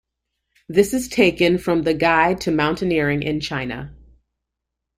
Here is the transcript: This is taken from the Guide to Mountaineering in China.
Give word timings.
This 0.67 0.95
is 0.95 1.07
taken 1.07 1.59
from 1.59 1.83
the 1.83 1.93
Guide 1.93 2.41
to 2.41 2.51
Mountaineering 2.51 3.21
in 3.21 3.39
China. 3.39 3.93